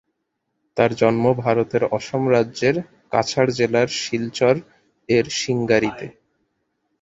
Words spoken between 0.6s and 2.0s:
তার জন্ম ভারতের